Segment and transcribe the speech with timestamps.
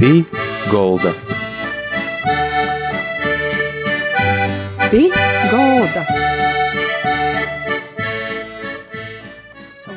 [0.00, 0.22] Pī
[0.72, 1.10] Golda.
[4.88, 5.02] Pī
[5.50, 6.04] Golda.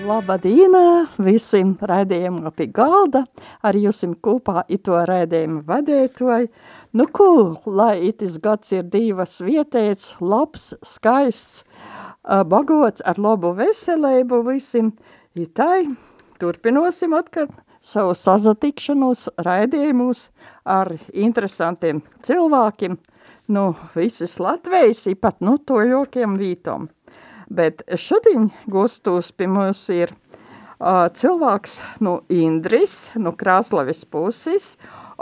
[0.04, 0.76] Labdien
[1.24, 3.24] visiem raidījumam pie galda,
[3.64, 6.52] ar jums kopā ito raidījumu vadētoju.
[7.00, 7.32] Nu, ko,
[7.64, 11.64] lai itis gads ir divas vietēts, labs, skaists,
[12.28, 14.92] bagots ar labu veselību visiem,
[15.40, 15.86] itai
[16.44, 17.48] turpinosim atkal
[17.84, 20.28] savu sazatikšanos raidījumus
[20.64, 22.98] ar interesantiem cilvēkiem,
[23.52, 26.88] nu, visas Latvijas, pat, nu, to jokiem vītom.
[27.54, 34.74] Bet šodien gustos pie mums ir uh, cilvēks, nu, Indris, nu, Krāslavis puses,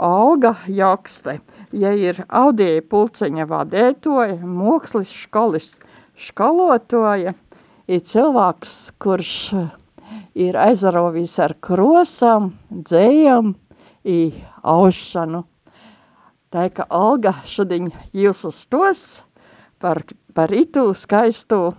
[0.02, 1.40] Olga Jakste.
[1.76, 5.74] Ja ir audija pulceņa vadētoja, mākslis školis
[6.30, 7.34] skolotoja,
[7.90, 9.34] ir cilvēks, kurš
[10.34, 13.54] ir aizarovījis ar krosām, dzējām,
[14.04, 14.32] i
[14.62, 15.44] aušanu.
[16.52, 19.04] Tā ka Olga šodien jūs uz tos
[19.80, 20.02] par,
[20.34, 21.72] par itu skaistu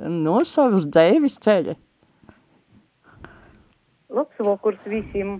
[0.00, 1.76] no savas dzēvis ceļa.
[4.08, 5.38] Labs vakars visiem.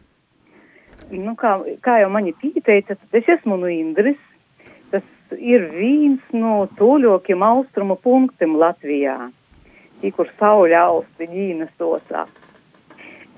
[1.09, 4.20] Nu, kā, kā jau mani pieteica, tad es esmu no Indris.
[4.92, 5.05] Tas
[5.41, 9.31] ir viens no toļokiem austrumu punktiem Latvijā.
[10.03, 12.27] Tik, kur sauļa austi ģīnas tosā.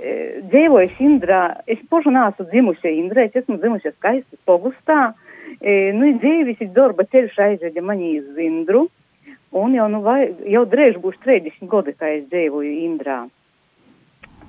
[0.00, 0.12] E,
[0.48, 5.12] dzīvoju Indrā, es požu nāsu dzimušie Indrē, es esmu dzimušie skaistas pogustā.
[5.60, 8.86] E, nu, dzīvis ir darba ceļš aizveļa mani iz Indru.
[9.60, 13.18] Un jau, nu, vai, jau drēž būs 30 gadi, kā es dzīvoju Indrā.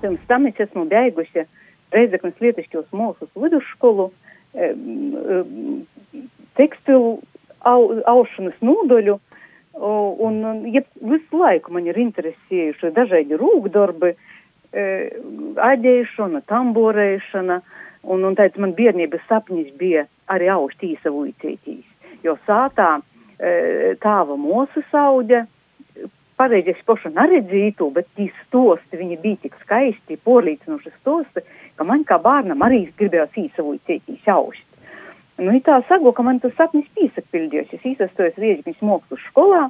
[0.00, 1.44] Pirms tam es esmu beigusi
[1.92, 4.08] Reizeknas Lietišķos mūsu vidusskolu,
[4.54, 5.42] e, e,
[6.56, 7.18] tekstilu
[7.68, 7.82] au,
[8.14, 9.18] aušanas nodaļu,
[9.72, 14.14] un, un ja, visu laiku man ir interesējuši dažādi rūkdarbi,
[14.72, 17.60] aģēšana, tamborēšana,
[18.02, 21.84] un, un tāds man bērnības sapnis bija arī aust īsavūcītīs,
[22.24, 25.44] jo sātā e, tāva mūsu saudē,
[26.40, 31.44] pareizi es pašu neredzītu, bet tī stosti, viņi bija tik skaisti, porlīcinoši stosti,
[31.76, 34.66] ka man kā bērnam arī gribējās īsavūcītīs aust.
[35.42, 37.70] Nu, tā sago, ka man tas sapnis piesapildījos.
[37.72, 39.62] Es īsastojos Rieģiņas mākslu skolā,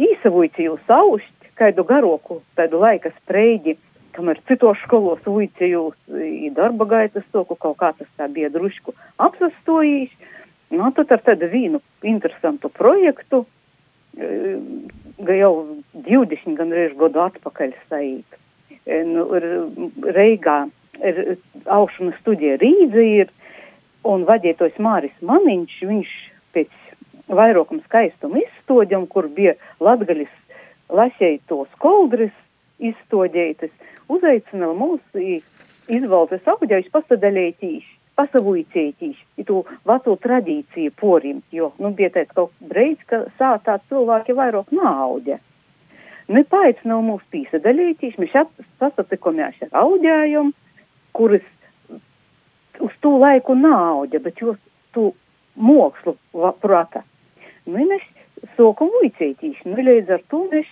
[0.00, 3.76] īsavoju saust, kādu garoku, tādu laika spreidi,
[4.16, 10.12] kamēr citos skolos uicījos i darba gaitas toku, kaut kā tas tā bija drušku apsastojīs.
[10.70, 13.44] Nu, tad ar tādu vīnu interesantu projektu,
[14.16, 15.52] ga jau
[16.06, 18.38] 20 gandrīz gadu atpakaļ saīt.
[19.10, 19.26] Nu,
[20.14, 20.58] Reigā
[21.02, 23.32] ir aušana studija Rīdze ir,
[24.06, 26.12] un vadītājs Māris Maniņš, viņš
[26.54, 26.70] pēc
[27.30, 30.32] vairākam skaistumu izstoģam, kur bija latgaļis
[30.90, 32.34] lasētos koldris
[32.80, 33.72] izstoģētas,
[34.16, 35.20] uzaicināja mūs
[35.90, 37.86] izvaldes augļājus pasadalētīs,
[38.20, 44.36] pasavūcētīs, i to veco tradīciju porim, jo, nu, bija tāds kaut breids, ka sātā cilvēki
[44.36, 45.38] vairāk nauda.
[46.30, 48.36] Nu, paaicināja mūs pīsadalētīs, mēs
[48.82, 50.52] sasatikamies ar augļājumu,
[51.16, 51.46] kuras
[52.80, 54.58] uz to laiku nauda, bet jūs
[54.94, 55.10] tu
[55.58, 56.16] mākslu
[56.62, 57.02] prata.
[57.66, 58.04] Nu, mēs
[58.56, 60.68] sākam vicētīs, nu, līdz ar to mēs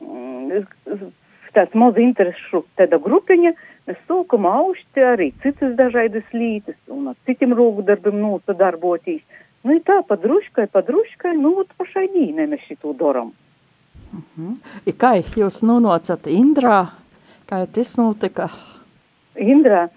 [0.00, 1.12] mm,
[1.56, 3.52] tāds maz interesu tāda grupiņa,
[3.88, 9.22] mēs sākam austi arī citas dažādas lītas un ar citiem rūgdarbiem nosadarbotīs.
[9.62, 13.32] Nu, tā padruškai, padruškai, nu, pašai dīnai mēs šito doram.
[14.12, 14.56] Uh -huh.
[14.86, 16.86] I kā jūs nonācat Indrā?
[17.48, 18.48] Kā tas notika?
[19.36, 19.88] Indrā,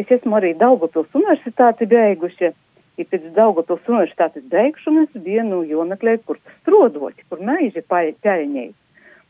[0.00, 2.52] es esmu arī Daugavpils universitāti beigusi.
[2.98, 8.72] Ja pēc Daugavpils universitātes beigšanas bija, nu, jomeklē, kur strodot, kur maizi paļņēja.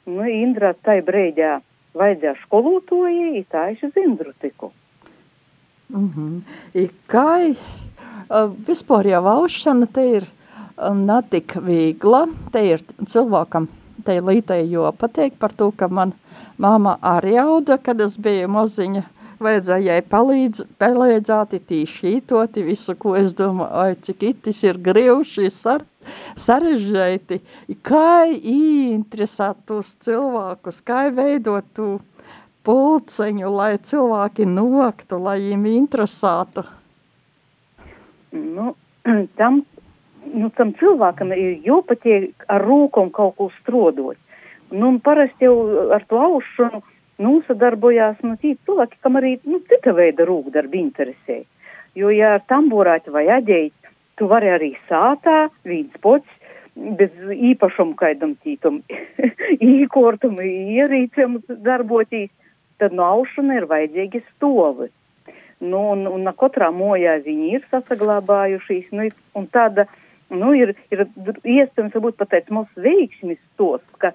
[0.09, 1.59] Nu, Indra tai breidē
[1.99, 4.73] vajadzēja skolotoji, i tā es uz Indru tiku.
[5.89, 6.43] Mm -hmm.
[6.75, 13.69] I kā uh, vispār jau aušana te ir uh, netik viegla, te ir cilvēkam
[14.05, 16.13] te lītei jo pateikt par to, ka man
[16.59, 19.03] māma arī auda, kad es biju moziņa
[19.43, 25.85] vajadzēja palīdz, palīdzāti tīši ītoti visu, ko es domāju, cik itis ir grivši sar,
[26.39, 27.41] sarežģēti,
[27.87, 31.89] kā interesēt tos cilvēkus, kā veidot tu
[32.69, 36.65] pulceņu, lai cilvēki noktu, lai viņiem interesētu.
[38.37, 38.75] Nu,
[39.41, 39.63] tam,
[40.35, 44.19] nu, tam cilvēkam ir jāpatiek ar rūkom kaut ko strodot.
[44.71, 46.83] Nu, parasti jau ar to aušanu,
[47.25, 51.41] nu, sadarbojās nu, tī cilvēki, kam arī nu, cita veida rūkdarbi interesē.
[51.97, 53.78] Jo, ja ar tamborāti vai aģeit,
[54.19, 56.29] tu vari arī sātā, viens pots,
[56.99, 58.83] bez īpašumu kaidam tītum,
[59.75, 60.45] īkortumu,
[60.79, 62.31] ierīcēm darbotīs,
[62.79, 64.91] tad no aušana ir vajadzīgi stovi.
[65.59, 68.93] Nu, un, un katrā mojā viņi ir sasaglabājušies.
[68.95, 69.89] Nu, un tāda,
[70.31, 74.13] nu, ir, ir iespējams, varbūt pat tāds mūsu veiksmis tos, ka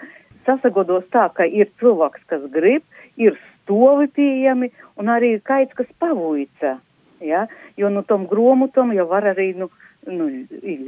[0.47, 2.87] sasagodos tā, ka ir cilvēks, kas grib,
[3.19, 6.77] ir stovi pieejami un arī kaits, kas pavuica.
[7.23, 7.47] Ja?
[7.79, 9.69] Jo nu tom gromutam jau var arī, nu,
[10.09, 10.29] nu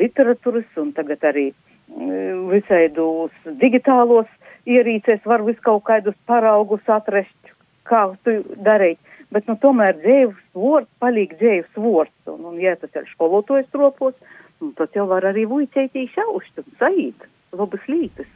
[0.01, 4.29] literatūras un tagad arī mm, visaidos digitālos
[4.65, 7.53] ierīcēs var vis kaut kādus paraugus atrast,
[7.85, 8.99] kā tu darīt.
[9.33, 14.15] Bet, nu, tomēr dzīves vārds paliek dzīves vārds, un, un, ja tas ir skolotojas tropos,
[14.61, 18.29] nu, tad jau var arī vuicētī šaust un saīt labas lītas.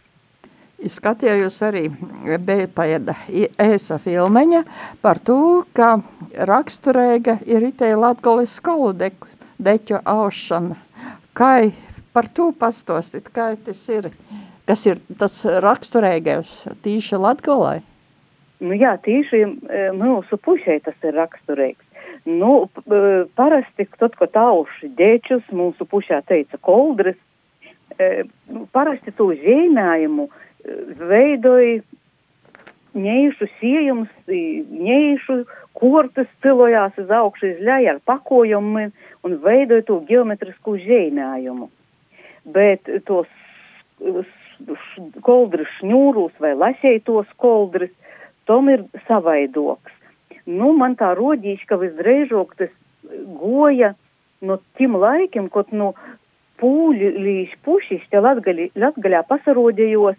[0.79, 1.89] Es skatījos arī
[2.39, 3.17] Bēpaida
[3.59, 4.61] ēsa filmeņa
[5.03, 5.97] par to, ka
[6.47, 9.27] raksturēga ir itē Latgoles skolu deku,
[9.59, 10.77] deķu aušana.
[11.37, 11.53] Kā
[12.15, 14.09] par to pastostit, kā tas ir,
[14.67, 17.79] kas ir tas raksturēgais tīši Latgolai?
[18.59, 21.85] Nu jā, tīši e, mūsu pusē tas ir raksturīgs.
[22.27, 22.99] Nu, e,
[23.39, 27.15] parasti, tad, kad auši dečus, mūsu pušā teica koldres,
[27.95, 28.25] e,
[28.75, 30.27] parasti to zīmējumu
[30.99, 31.79] veidoja
[32.99, 35.37] ņēšu siejums, ņēšu
[35.79, 38.91] kortas cilojās uz augšu, leju ar pakojumiem
[39.23, 41.69] un veidoja to geometrisku zīmējumu.
[42.49, 43.29] Bet tos
[45.23, 47.91] koldras šņūrus vai lasētos koldras,
[48.49, 49.93] tom ir savaidoks.
[50.49, 52.71] Nu, man tā rodīši, ka visdrīzāk tas
[53.39, 53.93] goja
[54.41, 55.93] no tiem laikiem, kad no
[56.59, 60.17] pūļu līdz pušīs te latgaļā pasarodījos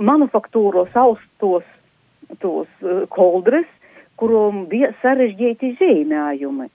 [0.00, 1.66] manufaktūros austos
[2.42, 3.04] tos uh,
[4.20, 6.68] kurom bija sarežģīti zīmējumi.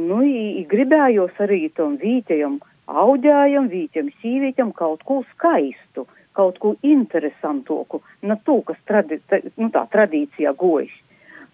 [0.00, 6.06] Nu, i, i gribējos arī tam vītējam audējam, vītiem sīvītiem kaut ko skaistu,
[6.36, 10.94] kaut ko interesantoku, ne to, kas tradi, ta, nu, tā tradīcijā gojas.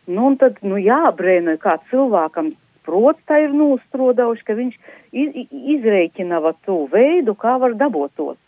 [0.07, 2.53] Nu, un tad, nu, jābrēna, kā cilvēkam
[2.87, 4.79] prots tā ir nostrodauši, ka viņš
[5.13, 5.43] iz,
[5.75, 8.39] izreikina to veidu, kā var dabot tos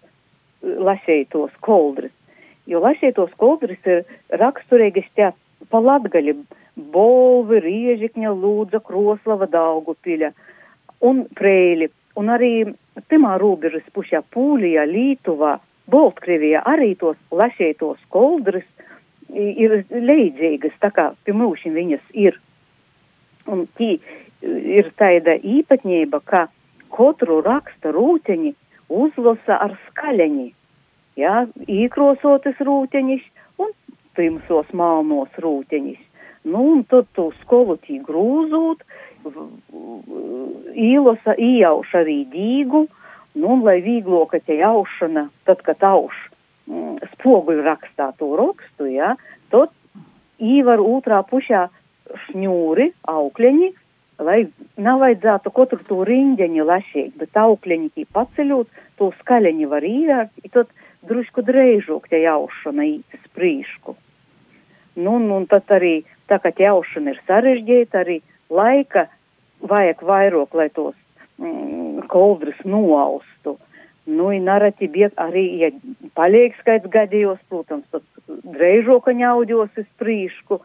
[0.60, 2.14] lasētos koldres
[2.70, 4.04] jo lašietos koldris ir
[4.40, 5.30] raksturīgas tie
[5.68, 6.36] pa latgaļi
[6.92, 10.30] Bolvi, Riežikņa, Lūdza, Kroslava, Daugupiļa
[11.06, 11.90] un Preili.
[12.18, 12.52] Un arī
[13.12, 15.58] timā robežas pušā Pūlijā, Lītuvā,
[15.90, 18.66] Boltkrievijā arī tos lašietos koldris
[19.30, 22.38] ir leidzīgas, tā kā pie mūšiem viņas ir.
[23.50, 23.96] Un tī
[24.42, 26.46] ir tāda īpatnība, ka
[26.94, 28.54] katru raksta rūteņi
[28.90, 30.48] uzlasa ar skaļaņi
[31.20, 31.34] jā,
[31.66, 33.26] īkrosotas rūteņš
[34.28, 36.00] un pirmsos malnos rūteņš.
[36.44, 38.82] Nu, un tad tu skolotī grūzūt,
[40.74, 42.86] īlosa iejauš arī dīgu,
[43.36, 46.16] nu, un lai vīgloka te jaušana, tad, kad auš
[46.66, 49.14] mm, spoguļu rakstā to rakstu, jā,
[49.52, 49.72] tad
[50.40, 51.68] īvar otrā pušā
[52.26, 53.72] šņūri, aukļeņi,
[54.24, 54.40] lai
[54.80, 60.72] nav vajadzētu katru to rindeņu lašīt, bet aukļeņi tī paceļot, to skaļeņi var īvērt, tad
[61.08, 63.96] drusku dreizāk tie jaušana īsti sprīšku.
[64.94, 66.00] Nu, un, un tad arī,
[66.30, 68.20] tā kā ķaušana ir sarežģīta, arī
[68.50, 69.06] laika
[69.70, 70.96] vajag vairāk, lai tos
[71.38, 73.58] mm, koldrus noaustu.
[74.10, 75.70] Nu, ir narati bija arī, ja
[76.18, 80.60] paliek skaits gadījos, protams, tad dreižoka ņaudjos uz prīšku.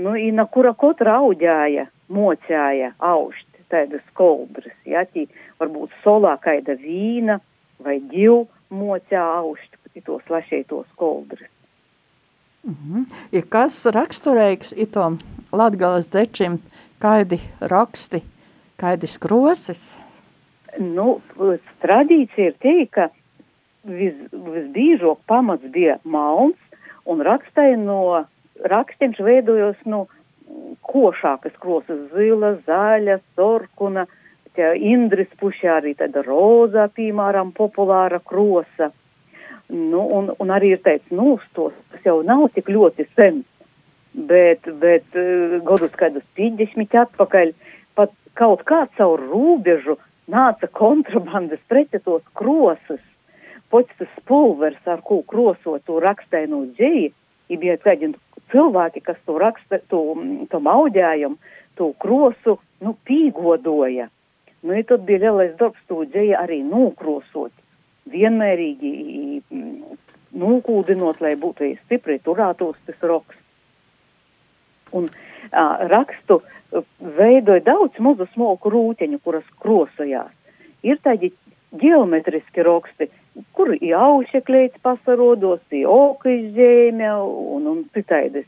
[0.00, 5.26] Nu, na kura kotra audēja, mocēja aušt tādas koldras, ja, tī
[5.60, 7.40] varbūt solā kaida vīna
[7.82, 9.74] vai divu mocā aušt
[10.04, 11.48] tos lašētos koldris.
[12.66, 13.04] Mm -hmm.
[13.32, 15.18] Ir kas raksturīgs itom
[15.52, 16.58] Latgales dečim,
[16.98, 18.22] kaidi raksti,
[18.76, 19.98] kaidi skrosis?
[20.78, 21.20] Nu,
[21.80, 23.08] tradīcija ir teikt, ka
[23.84, 26.58] vis, visbīžāk pamats bija malns
[27.04, 28.24] un rakstai no
[28.64, 30.06] rakstiem veidojos no
[30.82, 34.06] košākas krosas zila, zaļa, sorkuna,
[34.54, 38.90] tie indris pušā arī tāda rozā, piemēram, populāra krosa.
[39.68, 43.40] Nu, un, un arī ir teicis, nu, tos, tas jau nav tik ļoti sen,
[44.28, 47.50] bet, bet uh, gadus kādus 50 atpakaļ
[47.98, 49.96] pat kaut kā caur rūbežu
[50.30, 53.02] nāca kontrabandas precetos krosas,
[53.70, 57.10] pots tas pulvers, ar ko krosot to rakstaino dzēju,
[57.50, 58.12] ja bija kādi
[58.54, 60.14] cilvēki, kas to raksta, to,
[60.50, 61.42] to maudējumu,
[61.74, 64.06] to krosu, nu, pīgodoja.
[64.62, 67.50] Nu, ja tad bija lielais darbs to dzēju arī nokrosot
[68.12, 68.92] vienmērīgi
[70.36, 73.36] nūkūdinot, lai būtu stipri turētos tas roks.
[74.96, 75.08] Un
[75.50, 76.40] a, rakstu
[77.18, 80.32] veidoja daudz mazu smalku rūteņu, kuras krosojās.
[80.86, 81.32] Ir tādi
[81.76, 83.08] geometriski raksti,
[83.56, 87.12] kur ir aušekļēts pasarodos, oka izžēmē
[87.56, 88.46] un, un citaidas.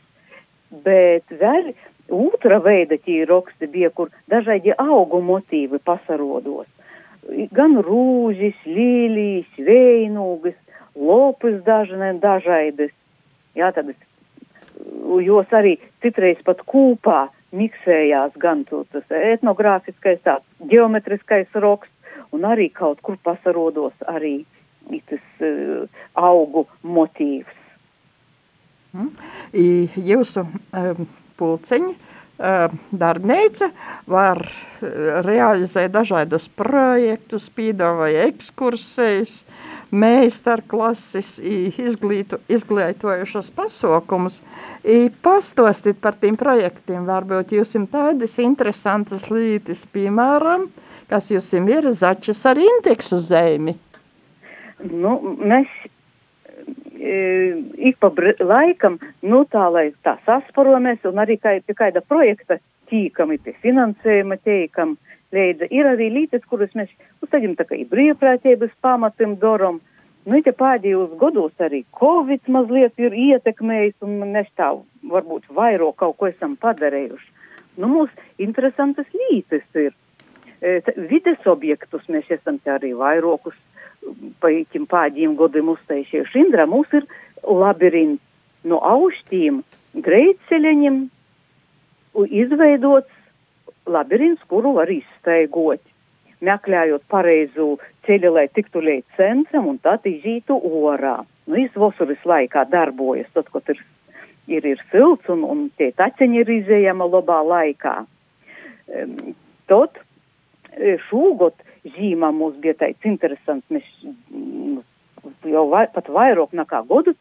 [0.85, 1.73] Bet vēl
[2.09, 6.67] Otra veida tīroksti bija, kur dažādi augu motīvi pasarodos.
[7.55, 10.57] Gan rūžis, līlijas, vējnūgas,
[10.95, 12.93] lopus dažne, dažaidas.
[13.57, 13.91] Jā, tad
[15.23, 21.93] jos arī citreiz pat kūpā miksējās gan tas etnogrāfiskais, tāds geometriskais roksts,
[22.33, 24.43] un arī kaut kur pasarodos arī
[25.09, 25.85] tas uh,
[26.17, 27.57] augu motīvs.
[28.93, 29.09] Mm.
[30.01, 33.69] Jūsu um, pulciņi uh, darbnīca
[34.07, 34.39] var
[35.25, 39.43] realizēt dažādus projektus, piedāvāja ekskursijas,
[39.91, 44.39] meistarklases, izglītu, izglītojušas pasaukumus.
[45.25, 50.69] Pastostit par tiem projektiem, varbūt jums tādas interesantas lietas, piemēram,
[51.11, 53.75] kas jums ir začas ar indeksu zemi.
[54.79, 55.67] Nu, mēs
[56.99, 63.39] ik pa laikam, nu tā, lai tā sasporojamies un arī kā, pie kāda projekta tīkami,
[63.43, 64.97] pie finansējuma teikam,
[65.31, 65.69] leidza.
[65.71, 66.91] Ir arī lietas, kuras mēs
[67.23, 69.79] uztaģim tā kā ir brīvprātības pamatim doram.
[70.27, 74.73] Nu, te pēdējos gados arī Covid mazliet ir ietekmējis un mēs tā
[75.09, 77.31] varbūt vairo kaut ko esam padarējuši.
[77.79, 79.95] Nu, mums interesantas lietas ir.
[80.59, 83.55] E, vides objektus mēs esam te arī vairokus
[84.39, 86.45] pa īķim pādījiem godiem uztaisījuši.
[86.45, 87.07] Indra mums ir
[87.43, 88.23] labirints
[88.67, 89.61] no auštīm,
[89.95, 91.05] greitceļaņiem
[92.27, 93.15] izveidots
[93.89, 95.81] labirints, kuru var izstaigot,
[96.45, 97.77] meklējot pareizu
[98.07, 101.19] ceļu, lai tiktu līdz centram un tad izītu orā.
[101.49, 103.81] Nu, izvosuris laikā darbojas, tad, kad ir,
[104.47, 107.95] ir, ir silts un, un tie taceņi ir izējama labā laikā.
[108.89, 109.33] Um,
[109.69, 114.81] tad e, šūgot zīmā mums bija tāds interesants, mēs mm,
[115.51, 117.15] jau vai, pat vairāk nekā godu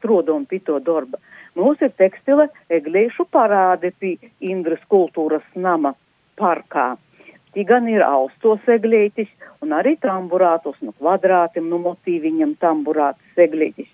[0.00, 1.20] strādājam pie to darba.
[1.58, 5.94] Mums ir tekstila eglīšu parādi pie Indras kultūras nama
[6.40, 6.94] parkā.
[7.54, 9.28] Tī gan ir austos eglītis
[9.60, 13.90] un arī tamburātos, nu kvadrātim, nu motīviņam tamburātis eglītis.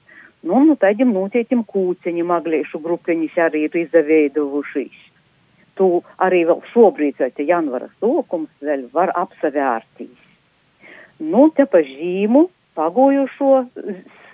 [0.46, 5.05] Nu, nu tādiem notiekiem kūceņiem aglīšu grupiņas arī ir izaveidojušies
[5.76, 5.88] tu
[6.22, 10.22] arī vēl šobrīd, vai te janvara sokums vēl var apsavērtīs.
[11.20, 13.52] Nu, te pa zīmu pagojušo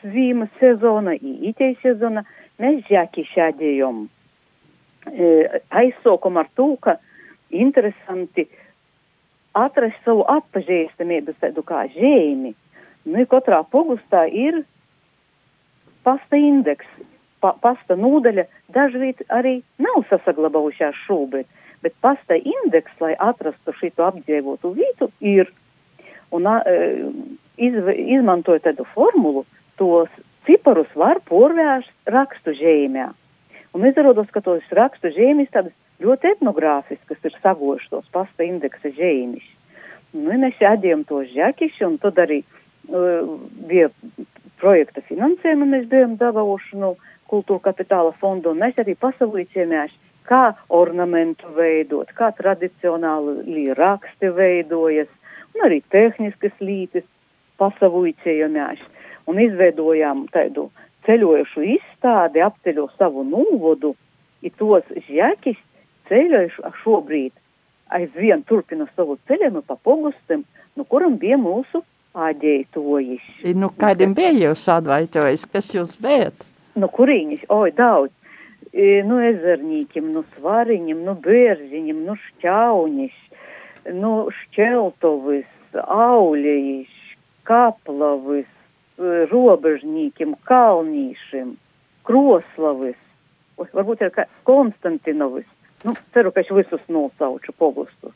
[0.02, 2.24] zīma sezona, ītei sezona,
[2.62, 4.04] mēs žēki šādījom.
[5.12, 5.28] E,
[5.82, 6.96] aizsokum ar to, ka
[7.54, 8.48] interesanti
[9.58, 12.54] atrast savu atpazīstamību tādu kā žēmi.
[13.12, 14.62] Nu, katrā pogustā ir
[16.06, 16.86] pasta indeks,
[17.42, 21.48] pa, pasta nūdeļa dažviet arī nav sasaglabājušās šobrīd,
[21.82, 25.50] bet pasta indeks, lai atrastu šito apdzīvotu vietu, ir.
[26.32, 26.76] Un e,
[27.60, 27.74] iz,
[28.16, 29.44] izmantojot tādu formulu,
[29.76, 30.08] tos
[30.46, 33.10] ciparus var porvērst rakstu žēmē.
[33.72, 39.44] Un izrādās, ka tos rakstu žēmis tādas ļoti etnogrāfiskas ir sagojuši tos pasta indeksa žēmis.
[40.12, 43.32] Nu, mēs ēdījām tos žakiši, un tad arī uh,
[43.68, 43.88] bija
[44.62, 46.94] projekta finansējuma mēs bijām devuši no
[47.32, 49.94] kultūra kapitāla fondu, un mēs arī pasaulīcījāmies,
[50.28, 55.10] kā ornamentu veidot, kā tradicionāli raksti veidojas,
[55.54, 57.06] un arī tehniskas lītes
[57.60, 58.80] pasaulīcījāmies,
[59.26, 60.68] un izveidojām tādu
[61.06, 63.94] ceļojušu izstādi, apceļo savu nūvodu,
[64.46, 65.58] ir tos žēkis
[66.10, 67.32] ceļojuši šobrīd
[67.92, 70.44] aizvien turpina savu ceļojumu pa pogustam,
[70.76, 73.28] no kuram bija mūsu āģētojis.
[73.56, 76.48] Nu, kādiem bija jūs advaitojis, kas jūs bijat?
[76.78, 78.12] no kurīņas, oi, daudz.
[78.72, 83.18] E, nu, ezernīkiem, nu, svariņiem, nu, bērziņiem, nu, šķauņiš,
[83.98, 85.48] nu, šķeltovis,
[85.82, 86.94] auļejiš,
[87.48, 91.52] kaplavis, e, robežnīkiem, kalnīšiem,
[92.08, 93.00] kroslavis,
[93.60, 95.48] varbūt ir kā Konstantinovis.
[95.84, 98.14] Nu, ceru, ka es visus nosauču pogustus.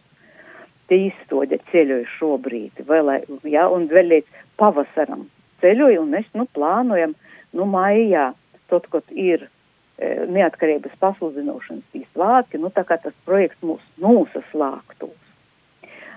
[0.87, 3.11] Te izstoģa ceļoju šobrīd, vēl,
[3.51, 5.27] jā, un vēl līdz pavasaram
[5.63, 7.17] ceļoju, un mēs, nu, plānojam,
[7.57, 8.31] nu, maijā
[8.71, 15.17] tot, kad ir e, neatkarības pasludināšanas svētki, nu tā kā tas projekts mūs nosaslāgtos.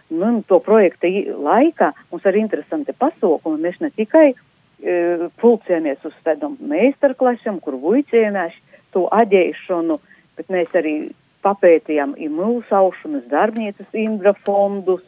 [0.10, 3.62] Nu, to projekta laikā mums ir interesanti pasaukumi.
[3.68, 8.58] Mēs ne tikai e, pulcējamies uz tādām meistarklasēm, kur vuicējamies
[8.96, 10.00] to aģēšanu,
[10.40, 10.96] bet mēs arī
[11.46, 15.04] papētījām mūsu aušanas darbnīcas Indra fondus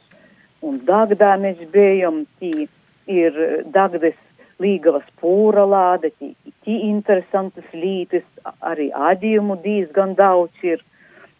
[0.62, 2.68] un Dagdā mēs bijām, tī
[3.10, 3.40] ir
[3.74, 4.18] Dagdes
[4.62, 8.26] Līgavas pūra lāde, tī interesantas lītes,
[8.62, 10.84] arī ādījumu diezgan daudz ir.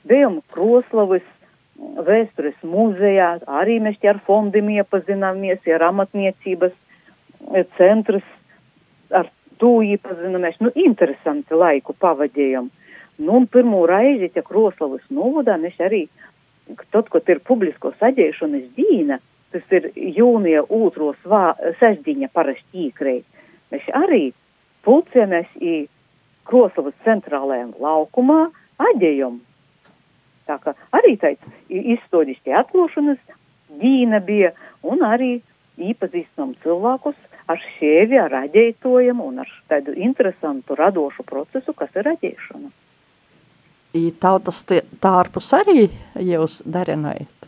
[0.10, 1.26] Bijām Kroslavas
[1.78, 6.74] vēstures muzejā, arī mēs ar fondiem iepazināmies, ar amatniecības
[7.78, 8.26] centrs,
[9.14, 9.30] ar
[9.62, 10.58] to iepazināmies.
[10.62, 12.72] Nu, interesanti laiku pavadījām.
[13.18, 16.06] Nu, pirmo reizi, ja Kroslavas novadā, mēs arī,
[16.94, 19.20] tad, kad ir publisko saģēšanas dīna,
[19.52, 21.52] tas ir jūnija otro svā,
[21.82, 23.26] sešdiņa parasti īkreit,
[23.74, 24.24] mēs arī
[24.88, 25.76] pulcēmies į
[26.50, 28.48] Kroslavas centrālajām laukumā
[28.82, 29.40] aģējam.
[30.50, 33.20] Tā kā arī tāds izstodišķi atlošanas
[33.82, 34.52] dīna bija
[34.82, 35.34] un arī
[35.82, 37.18] īpazīstam cilvēkus
[37.52, 42.72] ar šievi, ar aģētojumu un ar tādu interesantu radošu procesu, kas ir aģēšana.
[43.98, 44.64] I tautas
[45.04, 47.48] tārpus arī jūs darinājat?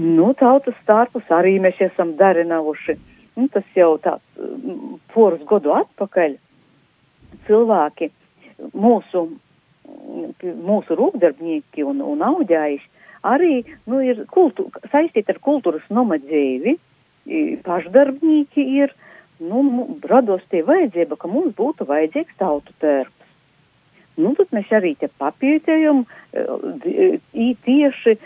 [0.00, 2.96] Nu, tautas tārpus arī mēs esam darinājuši.
[3.36, 4.24] Nu, tas jau tāds
[5.14, 6.34] porus godu atpakaļ
[7.46, 8.10] cilvēki,
[8.74, 9.26] mūsu,
[10.70, 12.80] mūsu rūpdarbnieki un, un auģēji
[13.26, 16.76] arī nu, ir kultu, saistīti ar kultūras nomadzīvi,
[17.66, 18.94] pašdarbnieki ir,
[19.44, 19.62] nu,
[20.08, 23.16] rados tie vajadzība, ka mums būtu vajadzīgs tautu tērps.
[24.18, 26.02] Nu, tad mēs arī te papītējam
[27.66, 28.16] tieši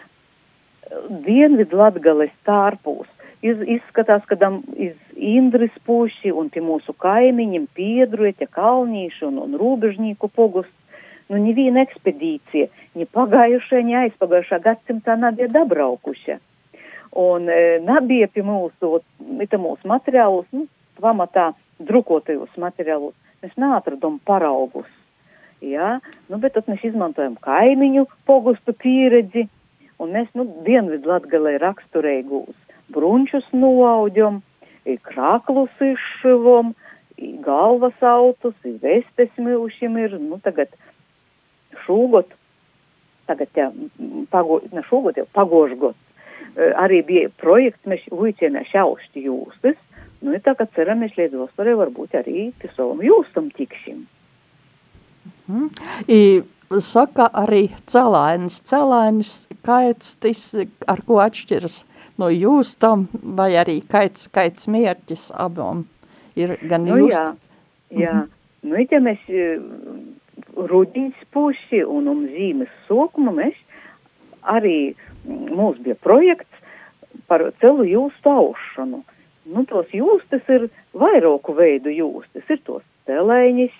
[1.24, 3.10] Dienvidu Latgales tārpūs.
[3.44, 9.58] Iz, izskatās, ka tam iz Indris puši un tie mūsu kaimiņiem piedroja kalnīši un, un
[9.60, 10.72] rūbežnieku pogusts.
[11.28, 12.68] Nu, neviena ekspedīcija,
[13.00, 16.36] ne pagājušajā, ne aizpagājušā gadsimtā nebija dabraukuša.
[17.16, 20.66] Un e, nebija pie mūsu, mūsu materiālus, nu,
[21.00, 24.90] pamatā drukotajos materiālos, mēs neatradam paraugus.
[25.64, 25.98] Ja?
[26.28, 29.46] Nu, bet tad mēs izmantojam kaimiņu pogustu pieredzi,
[30.02, 32.60] un mēs, nu, dienvidu latgalē raksturīgūs
[32.92, 34.42] brunčus noaudjam,
[35.08, 36.74] krāklus izšuvom,
[37.44, 40.72] galvas autus, vestes milšiem ir, nu, tagad
[41.84, 42.34] šūgot,
[43.30, 43.70] tagad jā,
[44.32, 46.00] pago, ne šūgot, jau pagošgot.
[46.78, 49.78] Arī bija projekts, mēs uicījām šaušti jūstis,
[50.22, 54.04] nu, tā kā ceram, mēs līdz vasarē varbūt arī pie savam jūstam tikšim.
[55.48, 55.70] Mm.
[56.08, 56.42] I
[56.80, 57.68] saka arī.
[57.86, 60.44] Celainis kaits, tas,
[60.88, 61.82] ar ko atšķiras
[62.20, 65.84] no jūstam, vai arī kaits, kaits mērķis abam
[66.36, 67.14] ir gan nu, jūst.
[67.14, 67.34] Jā,
[67.90, 68.12] jā.
[68.12, 68.28] Mm -hmm.
[68.62, 69.20] nu, ja mēs
[70.56, 73.54] rudiņas puši un um zīmes sokuma, mēs
[74.42, 74.94] arī,
[75.26, 76.48] mums bija projekts
[77.26, 79.04] par celu jūstu aušanu.
[79.44, 82.44] Nu, tos jūstas ir vairāku veidu jūstas.
[82.48, 83.72] Ir tos telēņas,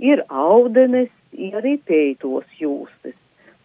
[0.00, 3.14] ir audenes, ir arī peitos jūstas.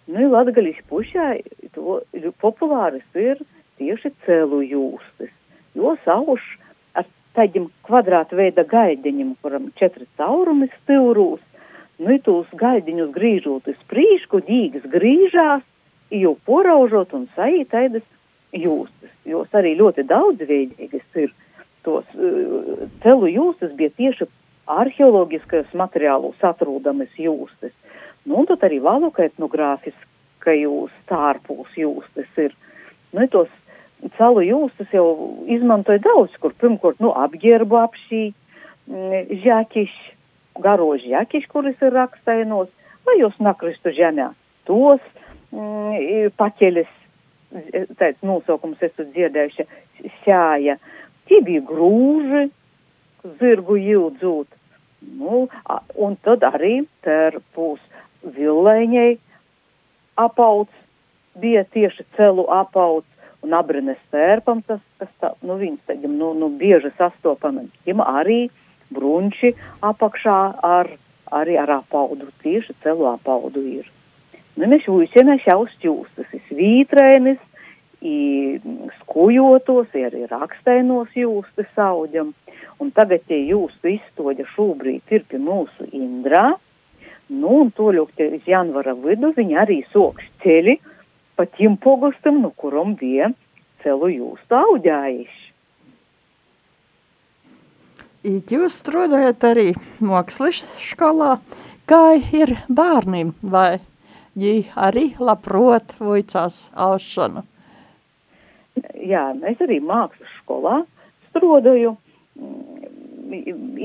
[0.05, 1.29] Nu, latgaļas pušā
[1.73, 2.01] to
[2.43, 3.41] populāras ir
[3.79, 5.31] tieši celu jūstas,
[5.73, 6.43] jo sauš
[6.93, 11.41] ar tādiem kvadrāta veida gaidiņiem, kuram četri caurumi stilrūs,
[12.05, 15.65] nu, tūs gaidiņus grīžot uz prīšku, dīgas grīžās,
[16.13, 18.05] jau poraužot un sajūt taidas
[18.53, 21.33] jūstas, jos arī ļoti daudzveidīgas ir.
[21.85, 24.25] Tos uh, celu jūstas bija tieši
[24.71, 27.73] arheoloģiskajos materiālos atrodamas jūstas.
[28.25, 32.55] Nu, un tad arī valoka etnogrāfiskajos tārpūs jūstas ir.
[33.13, 33.51] Nu, tos
[34.17, 35.05] celu jūstas jau
[35.51, 38.23] izmantoja daudz, kur pirmkārt, nu, apģērbu apšī,
[39.45, 39.93] žakiš,
[40.61, 42.69] garo žakiš, kuris ir rakstainos,
[43.05, 44.31] lai jūs nakristu žemē.
[44.65, 45.01] Tos
[45.53, 46.91] mm, paķeļas,
[47.99, 49.67] tāds nosaukums esmu dzirdējuši,
[50.23, 50.77] šāja.
[51.29, 52.47] Tie bija grūži,
[53.39, 54.47] zirgu jūdzūt.
[55.19, 55.45] Nu,
[56.01, 57.81] un tad arī terpūs
[58.35, 59.09] vilēņai
[60.21, 60.73] apauts,
[61.39, 63.09] bija tieši celu apauts
[63.45, 67.67] un abrines sērpam, tas, tas tā, nu, viņas, teģim, nu, nu, bieži sastopami.
[67.85, 68.39] Viņam arī
[68.95, 69.53] brunči
[69.85, 70.89] apakšā ar,
[71.35, 73.91] arī ar apaudu, tieši celu apaudu ir.
[74.55, 77.41] Nu, mēs visiem šaust jūstas, svītrēnis,
[78.05, 78.17] i
[79.01, 82.33] skujotos, arī rakstainos jūstas auģam.
[82.81, 86.53] Un tagad tie jūsu izstoģa šobrīd ir pie mūsu Indrā.
[87.29, 90.75] Nu, un to iz janvara vidu viņi arī sokš ceļi,
[91.35, 93.31] pa tiem pogostam, no kuram bija
[93.81, 95.41] celu jūstu auģājuši.
[98.25, 99.65] Jūs strādājat arī
[100.01, 101.39] mākslas skolā,
[101.85, 103.79] kā ir bērniem, vai
[104.35, 107.45] viņi arī labprot vicās aušanu?
[109.05, 110.81] Jā, es arī mākslas skolā
[111.29, 111.95] strādāju.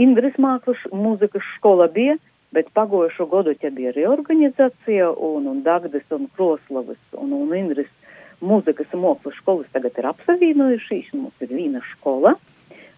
[0.01, 2.17] Indras mākslas mūzikas skola bija,
[2.55, 7.91] bet pagojušo gadu te bija reorganizācija un, un Dagdas un Kroslavas un, un Indras
[8.41, 12.37] mūzikas un mākslas skolas tagad ir apsavienojušīs, mums ir viena skola.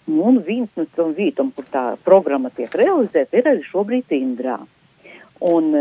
[0.07, 4.59] Un viens no tām vietām, kur tā programma tiek realizēta, ir arī šobrīd Indrā.
[5.43, 5.73] Un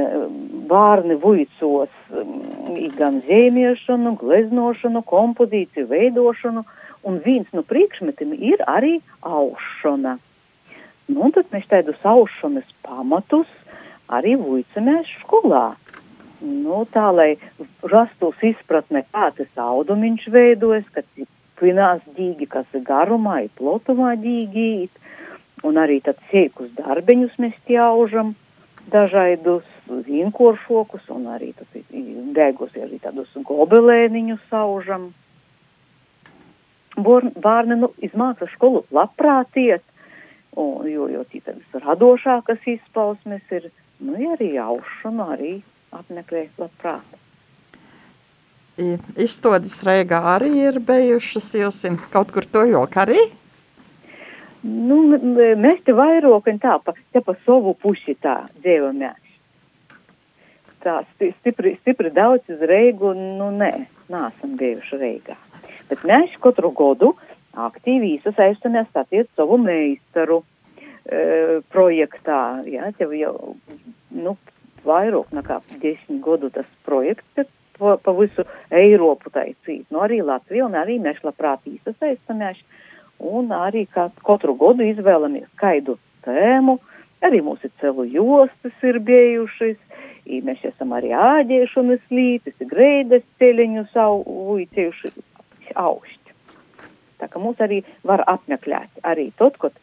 [0.69, 1.91] bērni vuicos
[2.97, 6.63] gan zīmiešanu, gleznošanu, kompozīciju veidošanu,
[7.05, 10.17] un viens no priekšmetiem ir arī aušana.
[11.11, 13.49] Nu, tad mēs tādus aušanas pamatus
[14.09, 15.75] arī vuicamies skolā.
[16.41, 17.35] nu, tā, lai
[17.85, 21.05] rastos izpratne, kā tas audumiņš veidojas, kad
[21.61, 24.89] pinās dīgi, kas ir garumā, ir plotumā dīgi,
[25.67, 28.33] un arī tad siekus darbeņus mēs ķaužam,
[28.89, 29.67] dažādus
[30.07, 31.51] zinkoršokus, un arī
[32.35, 35.11] bēgos arī tādus gobelēniņus saužam.
[36.97, 39.83] Bērni nu, izmāca skolu labprāt iet,
[40.55, 43.69] un, jo, jo tādas radošākas izpausmes ir,
[44.03, 45.53] nu, arī jaušana arī
[45.95, 47.17] apmeklē labprāt.
[49.19, 53.19] Izstādes Rīgā arī ir bijušas jūs kaut kur to jok arī?
[54.61, 54.97] Nu,
[55.57, 59.29] mēs te vairāk tā pa, te pa savu pusi tā dzīvojamies.
[60.81, 63.71] Tā stipri, stipri daudz uz Reigu, nu nē,
[64.09, 65.37] nāsam bijuši Reigā.
[65.89, 67.11] Bet mēs katru godu
[67.57, 72.41] aktīvi iesaistamies attiec savu meistaru e, projektā.
[72.69, 73.55] Jā, tev jau,
[74.13, 74.37] nu,
[74.85, 79.85] vairāk nekā desmit gadu tas projekts pa, pa visu Eiropu taisīt.
[79.89, 82.61] Nu, arī Latviju un arī mēs labprāt īsasaistamies.
[83.21, 86.79] Un arī katru gadu izvēlamies kaidu tēmu.
[87.21, 89.77] Arī mūsu celu jostas ir bijušas.
[90.45, 94.23] Mēs esam arī āģējuši un slītis, greidas ceļiņu savu
[94.55, 95.11] uicējuši
[95.75, 96.35] augšķi.
[97.21, 98.89] Tā ka mūs arī var apmeklēt.
[99.05, 99.77] Arī tad, kad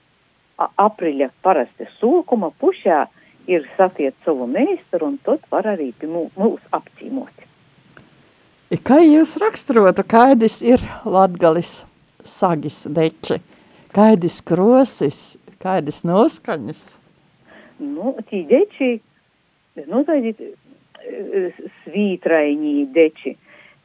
[0.59, 3.05] apriļa parasti sūkuma pušā
[3.49, 7.47] ir satiet savu meistaru, un tad var arī mūs apcīmot.
[8.85, 11.85] Kā jūs raksturotu, kādas ir latgalis
[12.25, 13.41] sagis deči?
[13.95, 16.83] Kādas krosis, kādas noskaņas?
[17.79, 18.99] Nu, tī deči,
[19.87, 20.35] nu, tādi
[21.85, 23.37] svītrainī deči,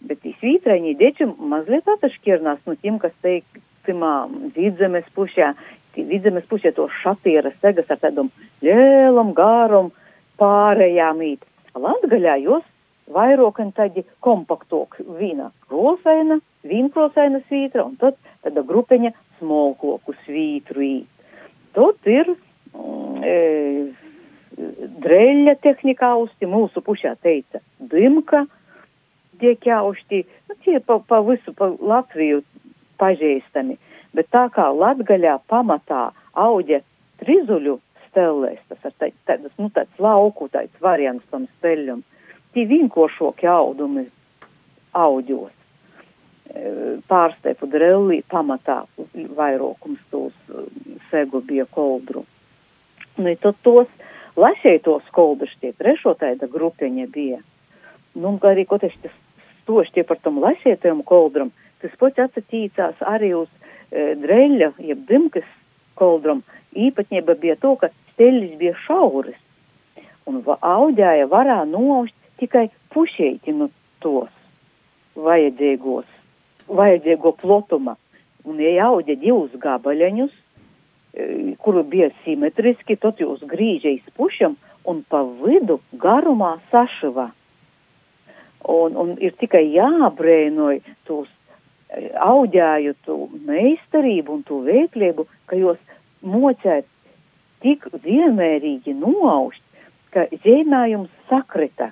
[0.04, 5.54] bet tī svītrainī deči mazliet atašķirnās no tiem, kas teikt, timā vidzemes pušā,
[5.96, 8.32] vidzemes pusē to šatiera segas ar tādam
[8.64, 9.92] lielam gāram
[10.42, 11.44] pārējām īt.
[11.76, 12.66] Latgaļā jūs
[13.14, 21.30] vairokam tādi kompaktok vīna krosaina, vīnkrosaina svītra un tad tāda grupeņa smolkoku svītru īt.
[21.74, 23.36] Tad ir mm, e,
[25.04, 28.46] dreļa tehnikā uzti, mūsu pušā teica dimka,
[29.42, 32.44] tiek jāuzti, nu tie pa, pa visu, pa Latviju
[33.02, 33.80] pažēstami.
[34.14, 36.84] Bet tā kā latgaļā pamatā auģa
[37.24, 42.04] trizuļu stelēs, tas ir tā, tāds, nu, tāds lauku, tāds variants tam steļam,
[42.54, 44.06] tie vinkošoki audumi
[44.94, 45.63] auģos.
[47.10, 48.84] Pārstepu drellī pamatā
[49.38, 50.66] vairokums tos e,
[51.10, 52.22] segu bija koldru.
[53.18, 53.90] Nu, tad tos
[54.38, 57.40] lašētos koldrus tie trešo taida grupeņa bija.
[58.14, 58.94] Nu, arī, ko tas
[59.64, 61.50] stošķie par tom lašētajam koldram,
[61.82, 65.50] tas pats atsatīcās arī uz e, dreļa, jeb dimkas
[65.98, 66.44] koldram,
[66.78, 69.40] īpatņība bija to, ka steļas bija šauras,
[70.30, 73.70] un audēja varā noaušt tikai pušeiti no
[74.04, 74.32] tos
[75.16, 76.06] vajadzīgos,
[76.68, 77.98] vajadzīgo plotuma.
[78.44, 81.28] Un, ja auģa divus gabaļaņus, e,
[81.64, 87.30] kuru bija simetriski, tad jūs grīžais pušam un pa vidu garumā sašıva.
[88.74, 91.32] Un, un ir tikai jābrēnoj tos
[91.94, 95.80] auģēju tu meistarību un tu veiklību, ka jūs
[96.26, 96.88] mocēt
[97.64, 99.62] tik vienmērīgi noaušt,
[100.14, 101.92] ka zīmējums sakrita.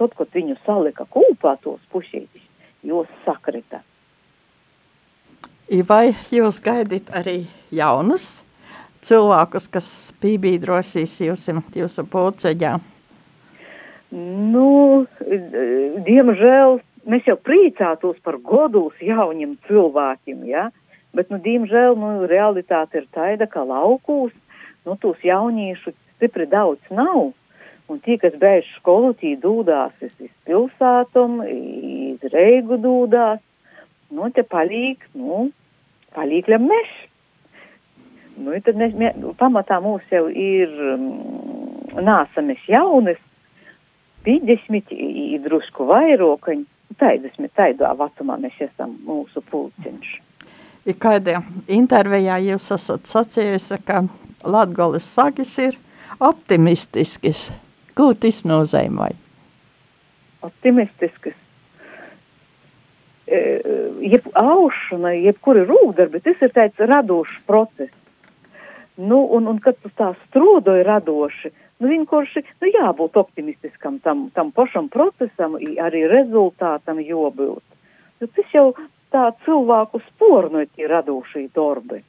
[0.00, 2.44] Tad, kad viņu salika kūpā tos pušītis,
[2.86, 3.82] jūs sakrita.
[5.72, 8.42] Vai jūs gaidīt arī jaunus
[9.00, 9.86] cilvēkus, kas
[10.20, 12.74] pībīdrosīs jūs, jūsu pulceģā?
[14.12, 14.66] Nu,
[16.04, 16.76] diemžēl
[17.08, 20.66] mēs jau priecātos par godus jauniem cilvēkiem, ja?
[21.16, 24.36] bet, nu, diemžēl, nu, realitāte ir taida, ka laukūs,
[24.84, 27.32] nu, tos jauniešu stipri daudz nav.
[27.88, 30.12] Un tie, kas beidz skolu, tie dūdās uz
[30.44, 33.40] pilsātum, iz reigu dūdās,
[34.12, 35.48] nu, te palīk, nu,
[36.16, 36.92] palīk lemneš.
[38.40, 43.20] Nu, tad mēs, mē, pamatā mūs jau ir, mm, nāsamies jaunas,
[44.24, 46.64] 50 drusku vairokaņi,
[47.00, 50.10] Taidasmi, taidā vecumā mēs esam mūsu pulciņš.
[50.84, 51.38] Ir kādā
[51.70, 54.02] intervijā jūs esat sacījusi, ka
[54.44, 55.78] Latgoles sakis ir
[56.20, 57.52] optimistisks.
[57.96, 59.12] Ko tas nozīmē?
[60.42, 61.41] Optimistisks.
[63.32, 63.40] E,
[64.12, 67.92] jeb aušana, jebkuri rūkdarbi, tas ir tāds radošs process.
[69.00, 74.50] Nu, un, un kad tu tā strūdoji radoši, nu, vienkārši nu, jābūt optimistiskam tam, tam
[74.52, 77.64] pašam procesam, arī rezultātam jābūt.
[78.20, 78.66] Nu, tas jau
[79.14, 82.02] tā cilvēku spornu ir radošī darbi.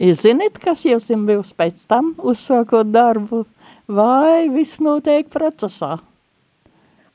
[0.00, 3.44] Izzināt, kas jums būs pēc tam uzsākot darbu,
[3.86, 6.00] vai viss notiek procesā?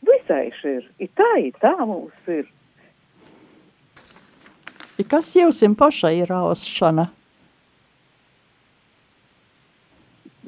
[0.10, 2.48] Visaiš ir, ir tā, ir tā mums ir.
[5.00, 7.08] I kas jums pašai ir ausšana?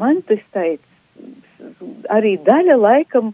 [0.01, 0.83] Man tas teica,
[2.09, 3.31] arī daļa laikam,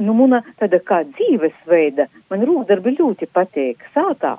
[0.00, 4.38] nu, muna tāda kā dzīvesveida, man rūkdarbi ļoti patīk, sātā,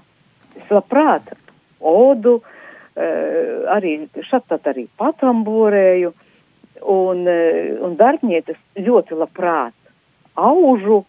[0.58, 1.36] es labprāt,
[1.80, 2.40] odu,
[2.98, 3.92] Eh, arī
[4.26, 6.10] šatāt arī patamborēju,
[6.82, 9.76] un, eh, un darbnieces ļoti labprāt
[10.34, 11.04] aužu.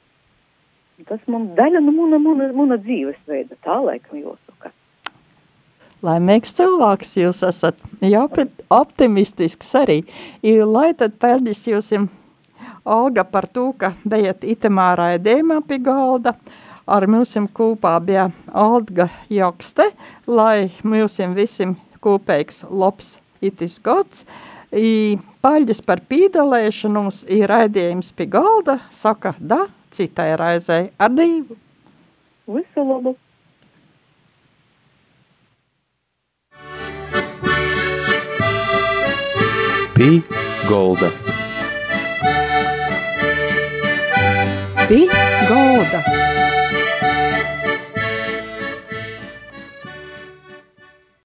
[1.06, 4.72] Tas man daļa no muna, muna, muna dzīvesveida, tā laikam jāsaka.
[6.02, 7.78] Laimīgs cilvēks jūs esat,
[8.34, 10.00] bet optimistisks arī.
[10.42, 11.92] I, lai tad pēdis jūs
[12.88, 16.32] Olga par to, ka bijat itemā raidījumā pie galda,
[16.88, 19.90] ar mums kopā bija Olga Jokste,
[20.26, 24.24] lai mums visiem kopīgs labs itis gods.
[24.72, 29.66] I paļģis par pīdalēšanos ir raidījums pie galda, saka da
[29.98, 31.56] citai raizei ar divu.
[32.46, 33.16] Visu labu!
[39.98, 40.10] Pī
[40.70, 41.10] golda.
[44.86, 45.00] Pī
[45.50, 46.27] golda.